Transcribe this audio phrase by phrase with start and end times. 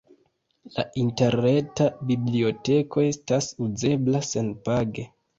[0.75, 5.05] La interreta biblioteko estas uzebla senpage.